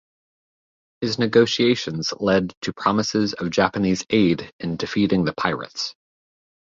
[1.01, 5.93] His negotiations led to promises of Japanese aid in defeating the pirates.